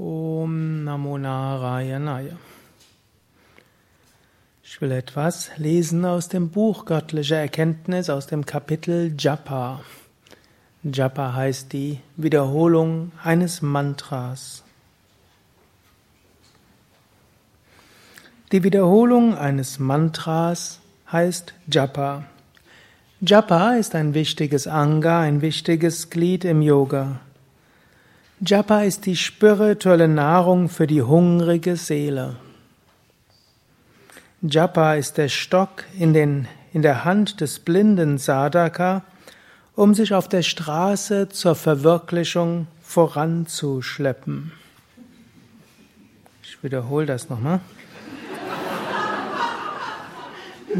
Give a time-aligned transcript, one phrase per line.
[0.00, 2.38] Om Namo Narayanaya.
[4.64, 9.82] Ich will etwas lesen aus dem Buch Göttliche Erkenntnis aus dem Kapitel Japa.
[10.84, 14.62] Japa heißt die Wiederholung eines Mantras.
[18.52, 20.80] Die Wiederholung eines Mantras
[21.12, 22.24] heißt Japa.
[23.20, 27.20] Japa ist ein wichtiges Anga, ein wichtiges Glied im Yoga.
[28.42, 32.36] Japa ist die spirituelle Nahrung für die hungrige Seele.
[34.40, 39.02] Japa ist der Stock in, den, in der Hand des blinden Sadhaka,
[39.76, 44.52] um sich auf der Straße zur Verwirklichung voranzuschleppen.
[46.42, 47.60] Ich wiederhole das nochmal.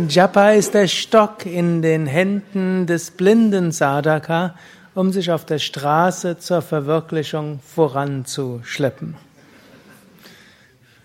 [0.08, 4.54] Japa ist der Stock in den Händen des blinden Sadhaka,
[5.00, 9.16] um sich auf der Straße zur Verwirklichung voranzuschleppen.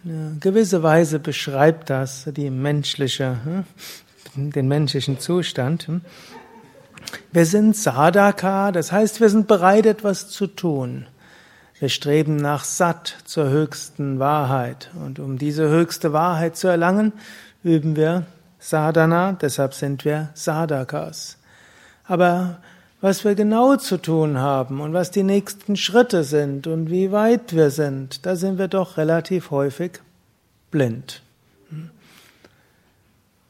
[0.04, 3.38] Eine gewisse Weise beschreibt das die menschliche,
[4.36, 5.88] hm, den menschlichen Zustand.
[7.32, 11.08] Wir sind Sadhaka, das heißt, wir sind bereit, etwas zu tun.
[11.80, 14.92] Wir streben nach Sat zur höchsten Wahrheit.
[15.02, 17.14] Und um diese höchste Wahrheit zu erlangen,
[17.64, 18.26] üben wir
[18.60, 21.38] Sadhana, deshalb sind wir Sadhakas.
[22.04, 22.58] Aber
[23.06, 27.56] was wir genau zu tun haben und was die nächsten Schritte sind und wie weit
[27.56, 30.00] wir sind, da sind wir doch relativ häufig
[30.72, 31.22] blind.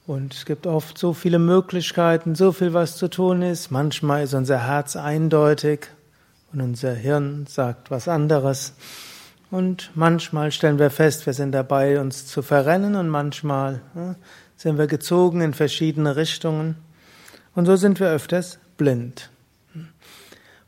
[0.05, 3.71] Und es gibt oft so viele Möglichkeiten, so viel, was zu tun ist.
[3.71, 5.87] Manchmal ist unser Herz eindeutig
[6.51, 8.73] und unser Hirn sagt was anderes.
[9.51, 14.15] Und manchmal stellen wir fest, wir sind dabei, uns zu verrennen und manchmal ja,
[14.57, 16.75] sind wir gezogen in verschiedene Richtungen.
[17.53, 19.29] Und so sind wir öfters blind.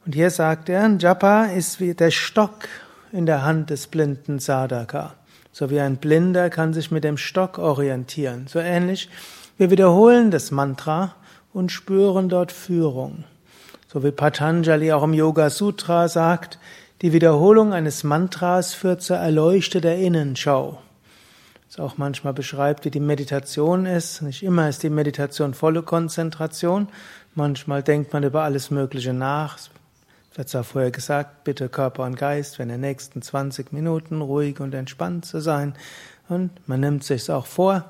[0.08, 2.69] Und hier sagt er, Japa ist wie der Stock
[3.11, 5.16] in der Hand des blinden Sadhaka.
[5.52, 8.47] So wie ein Blinder kann sich mit dem Stock orientieren.
[8.47, 9.09] So ähnlich,
[9.58, 11.14] wir wiederholen das Mantra
[11.52, 13.26] und spüren dort Führung.
[13.89, 16.58] So wie Patanjali auch im Yoga Sutra sagt,
[17.02, 20.82] die Wiederholung eines Mantras führt zur erleuchteter Innenschau.
[21.67, 24.21] Das auch manchmal beschreibt, wie die Meditation ist.
[24.21, 26.87] Nicht immer ist die Meditation volle Konzentration.
[27.36, 29.58] Manchmal denkt man über alles Mögliche nach.
[30.37, 34.75] Wird zwar vorher gesagt, bitte Körper und Geist in den nächsten 20 Minuten ruhig und
[34.75, 35.73] entspannt zu sein.
[36.30, 37.89] Und man nimmt sich auch vor.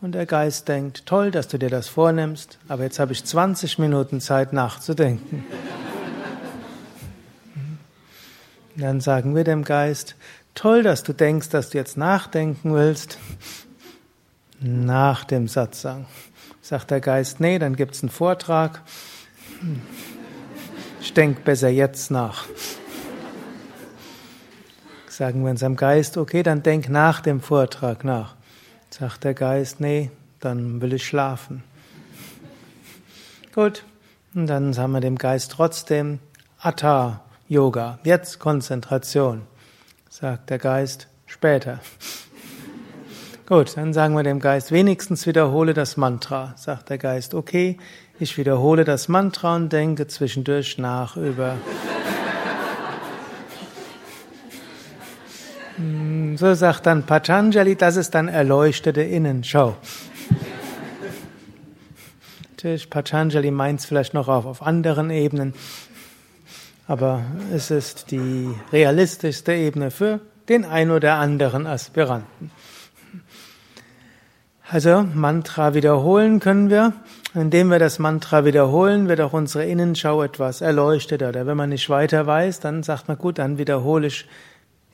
[0.00, 3.78] Und der Geist denkt, toll, dass du dir das vornimmst, aber jetzt habe ich 20
[3.78, 5.44] Minuten Zeit nachzudenken.
[8.76, 10.16] Dann sagen wir dem Geist,
[10.54, 13.18] toll, dass du denkst, dass du jetzt nachdenken willst.
[14.60, 16.06] Nach dem Satzang.
[16.62, 18.80] Sagt der Geist, nee, dann gibt's einen Vortrag.
[21.02, 22.46] Ich denke besser jetzt nach.
[25.08, 28.36] Sagen wir unserem Geist, okay, dann denk nach dem Vortrag nach.
[28.88, 31.64] Sagt der Geist, nee, dann will ich schlafen.
[33.52, 33.84] Gut,
[34.32, 36.20] und dann sagen wir dem Geist trotzdem
[36.60, 39.42] Atta Yoga, jetzt Konzentration.
[40.08, 41.80] Sagt der Geist, später.
[43.46, 46.54] Gut, dann sagen wir dem Geist, wenigstens wiederhole das Mantra.
[46.56, 47.76] Sagt der Geist, okay,
[48.22, 51.56] ich wiederhole das Mantra und denke zwischendurch nach über.
[55.76, 59.76] Hm, so sagt dann Patanjali, das ist dann erleuchtete Innenschau.
[62.50, 65.52] Natürlich, Patanjali meint es vielleicht noch auf, auf anderen Ebenen,
[66.86, 72.52] aber es ist die realistischste Ebene für den ein oder anderen Aspiranten.
[74.72, 76.94] Also Mantra wiederholen können wir.
[77.34, 81.22] Indem wir das Mantra wiederholen, wird auch unsere Innenschau etwas erleuchtet.
[81.22, 84.26] Oder wenn man nicht weiter weiß, dann sagt man gut, dann wiederhole ich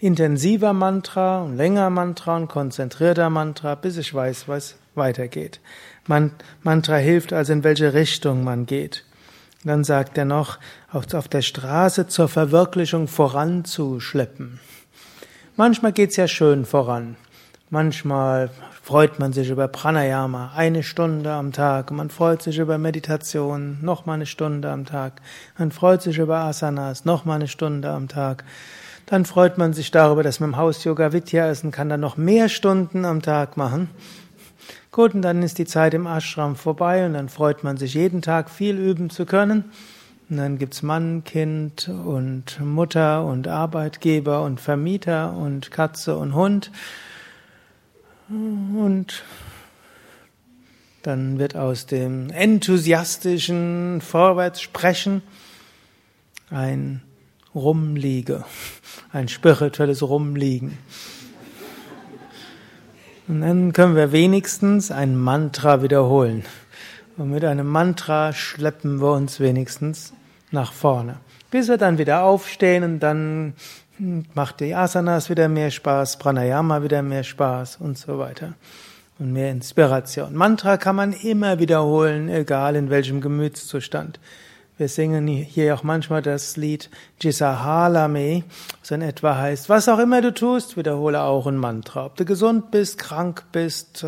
[0.00, 5.60] intensiver Mantra, länger Mantra und konzentrierter Mantra, bis ich weiß, was weitergeht.
[6.08, 6.32] Man,
[6.64, 9.04] Mantra hilft also, in welche Richtung man geht.
[9.62, 10.58] Dann sagt er noch,
[10.90, 14.58] auf der Straße zur Verwirklichung voranzuschleppen.
[15.54, 17.14] Manchmal geht's ja schön voran.
[17.70, 18.48] Manchmal
[18.82, 21.90] freut man sich über Pranayama, eine Stunde am Tag.
[21.90, 25.20] Man freut sich über Meditation, noch mal eine Stunde am Tag.
[25.58, 28.44] Man freut sich über Asanas, noch mal eine Stunde am Tag.
[29.04, 32.00] Dann freut man sich darüber, dass man im Haus Yoga Vidya ist und kann dann
[32.00, 33.90] noch mehr Stunden am Tag machen.
[34.90, 38.22] Gut, und dann ist die Zeit im Ashram vorbei und dann freut man sich jeden
[38.22, 39.64] Tag viel üben zu können.
[40.30, 46.70] Und dann gibt's Mann, Kind und Mutter und Arbeitgeber und Vermieter und Katze und Hund.
[48.28, 49.24] Und
[51.02, 55.22] dann wird aus dem enthusiastischen Vorwärtssprechen
[56.50, 57.02] ein
[57.54, 58.44] Rumliege.
[59.12, 60.76] Ein spirituelles Rumliegen.
[63.28, 66.44] Und dann können wir wenigstens ein Mantra wiederholen.
[67.16, 70.12] Und mit einem Mantra schleppen wir uns wenigstens
[70.50, 71.16] nach vorne.
[71.50, 73.54] Bis wir dann wieder aufstehen und dann
[74.34, 78.54] macht die Asanas wieder mehr Spaß, Pranayama wieder mehr Spaß und so weiter.
[79.18, 80.34] Und mehr Inspiration.
[80.34, 84.20] Mantra kann man immer wiederholen, egal in welchem Gemütszustand.
[84.76, 86.88] Wir singen hier auch manchmal das Lied
[87.20, 88.44] Jisahalame,
[88.80, 92.06] was in etwa heißt, was auch immer du tust, wiederhole auch ein Mantra.
[92.06, 94.06] Ob du gesund bist, krank bist,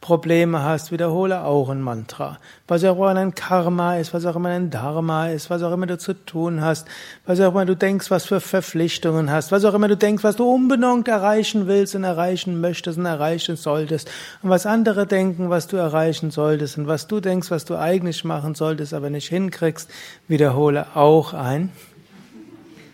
[0.00, 2.38] Probleme hast, wiederhole auch ein Mantra.
[2.66, 5.86] Was auch immer dein Karma ist, was auch immer dein Dharma ist, was auch immer
[5.86, 6.88] du zu tun hast,
[7.26, 10.36] was auch immer du denkst, was für Verpflichtungen hast, was auch immer du denkst, was
[10.36, 14.10] du unbenannt erreichen willst und erreichen möchtest und erreichen solltest
[14.42, 18.24] und was andere denken, was du erreichen solltest und was du denkst, was du eigentlich
[18.24, 19.90] machen solltest, aber nicht hinkriegst,
[20.28, 21.72] wiederhole auch ein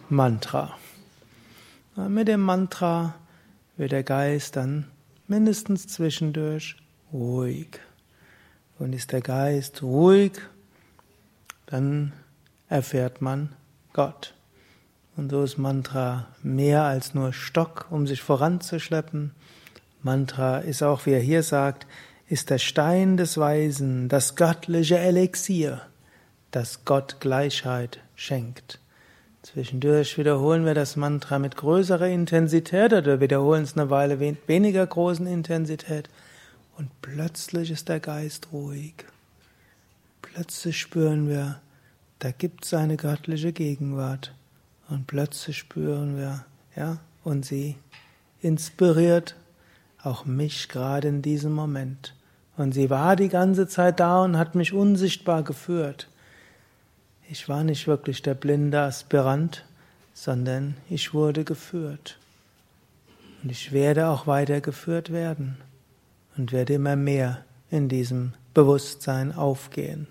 [0.08, 0.72] Mantra.
[1.94, 3.14] Mit dem Mantra
[3.76, 4.86] wird der Geist dann
[5.28, 6.76] mindestens zwischendurch
[7.12, 7.80] ruhig.
[8.78, 10.32] Und ist der Geist ruhig,
[11.66, 12.12] dann
[12.68, 13.54] erfährt man
[13.92, 14.34] Gott.
[15.16, 19.32] Und so ist Mantra mehr als nur Stock, um sich voranzuschleppen.
[20.02, 21.86] Mantra ist auch, wie er hier sagt,
[22.28, 25.82] ist der Stein des Weisen, das göttliche Elixier
[26.56, 28.78] das Gott Gleichheit schenkt.
[29.42, 34.86] Zwischendurch wiederholen wir das Mantra mit größerer Intensität oder wiederholen es eine Weile mit weniger
[34.86, 36.08] großen Intensität
[36.76, 38.94] und plötzlich ist der Geist ruhig.
[40.22, 41.60] Plötzlich spüren wir,
[42.18, 44.34] da gibt es eine göttliche Gegenwart
[44.88, 46.44] und plötzlich spüren wir,
[46.74, 47.76] ja, und sie
[48.40, 49.36] inspiriert
[50.02, 52.14] auch mich gerade in diesem Moment.
[52.56, 56.08] Und sie war die ganze Zeit da und hat mich unsichtbar geführt.
[57.28, 59.64] Ich war nicht wirklich der blinde Aspirant,
[60.14, 62.18] sondern ich wurde geführt.
[63.42, 65.56] Und ich werde auch weiter geführt werden
[66.36, 70.08] und werde immer mehr in diesem Bewusstsein aufgehen.